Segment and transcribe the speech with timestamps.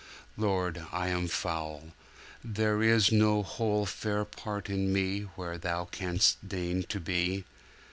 [0.35, 1.91] Lord, I am foul:
[2.43, 7.45] there is no whole Fair part in me Where Thou canst deign to be!